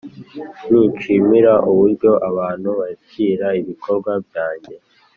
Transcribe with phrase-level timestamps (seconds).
[0.71, 4.73] nishimira uburyo abantu bakira ibikorwa byange,